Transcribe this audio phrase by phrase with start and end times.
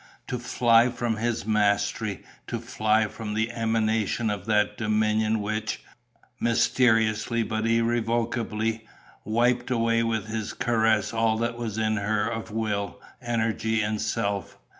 [0.29, 5.83] To fly from his mastery, to fly from the emanation of that dominion which,
[6.39, 8.87] mysteriously but irrevocably,
[9.23, 14.57] wiped away with his caress all that was in her of will, energy and self.